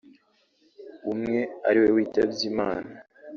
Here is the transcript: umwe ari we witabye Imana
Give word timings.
umwe 1.11 1.39
ari 1.67 1.79
we 1.83 1.89
witabye 1.95 2.43
Imana 2.51 2.91